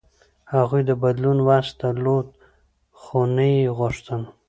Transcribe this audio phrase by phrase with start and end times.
[0.53, 2.27] هغوی د بدلون وس درلود،
[2.99, 4.21] خو نه یې غوښتل.